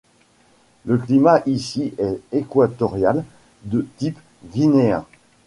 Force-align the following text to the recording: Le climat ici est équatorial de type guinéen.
Le 0.85 0.97
climat 0.97 1.43
ici 1.45 1.93
est 1.99 2.19
équatorial 2.31 3.23
de 3.65 3.85
type 3.97 4.17
guinéen. 4.51 5.05